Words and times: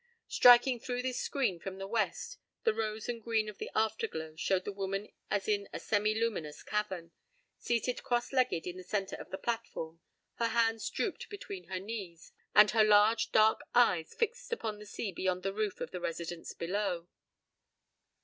Striking 0.27 0.79
through 0.79 1.03
this 1.03 1.19
screen 1.19 1.59
from 1.59 1.77
the 1.77 1.85
west, 1.85 2.39
the 2.63 2.73
rose 2.73 3.07
and 3.07 3.21
green 3.21 3.47
of 3.47 3.59
the 3.59 3.69
afterglow 3.75 4.35
showed 4.35 4.65
the 4.65 4.71
woman 4.71 5.09
as 5.29 5.47
in 5.47 5.69
a 5.71 5.79
semi 5.79 6.15
luminous 6.15 6.63
cavern, 6.63 7.11
seated 7.59 8.01
cross 8.01 8.33
legged 8.33 8.65
in 8.65 8.77
the 8.77 8.83
center 8.83 9.15
of 9.17 9.29
the 9.29 9.37
platform, 9.37 9.99
her 10.39 10.47
hands 10.47 10.89
drooped 10.89 11.29
between 11.29 11.65
her 11.65 11.79
knees, 11.79 12.31
and 12.55 12.71
her 12.71 12.83
large, 12.83 13.31
dark 13.31 13.61
eyes 13.75 14.15
fixed 14.15 14.51
upon 14.51 14.79
the 14.79 14.87
sea 14.87 15.11
beyond 15.11 15.43
the 15.43 15.53
roof 15.53 15.79
of 15.79 15.91
the 15.91 16.01
Residence 16.01 16.51
below. 16.55 17.07